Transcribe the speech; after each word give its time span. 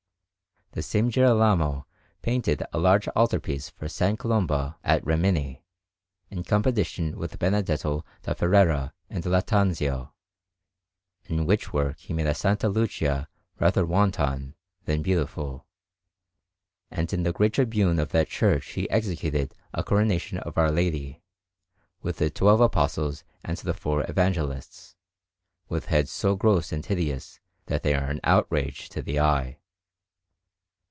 The 0.73 0.81
same 0.81 1.09
Girolamo 1.11 1.85
painted 2.21 2.63
a 2.71 2.79
large 2.79 3.05
altar 3.09 3.41
piece 3.41 3.67
for 3.69 3.83
S. 3.83 3.99
Colomba 4.17 4.77
at 4.85 5.05
Rimini, 5.05 5.65
in 6.29 6.45
competition 6.45 7.17
with 7.17 7.37
Benedetto 7.37 8.05
da 8.23 8.33
Ferrara 8.33 8.93
and 9.09 9.21
Lattanzio, 9.25 10.13
in 11.25 11.45
which 11.45 11.73
work 11.73 11.99
he 11.99 12.13
made 12.13 12.25
a 12.25 12.29
S. 12.29 12.45
Lucia 12.63 13.27
rather 13.59 13.85
wanton 13.85 14.55
than 14.85 15.01
beautiful. 15.01 15.67
And 16.89 17.11
in 17.11 17.23
the 17.23 17.33
great 17.33 17.51
tribune 17.55 17.99
of 17.99 18.13
that 18.13 18.29
church 18.29 18.67
he 18.67 18.89
executed 18.89 19.53
a 19.73 19.83
Coronation 19.83 20.37
of 20.37 20.57
Our 20.57 20.71
Lady, 20.71 21.21
with 22.01 22.15
the 22.15 22.29
twelve 22.29 22.61
Apostles 22.61 23.25
and 23.43 23.57
the 23.57 23.73
four 23.73 24.09
Evangelists, 24.09 24.95
with 25.67 25.87
heads 25.87 26.11
so 26.11 26.37
gross 26.37 26.71
and 26.71 26.85
hideous 26.85 27.41
that 27.65 27.83
they 27.83 27.93
are 27.93 28.07
an 28.09 28.21
outrage 28.23 28.87
to 28.91 29.01
the 29.01 29.19
eye. 29.19 29.57